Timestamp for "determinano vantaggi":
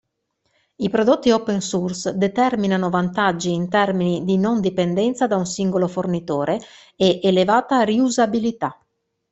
2.17-3.51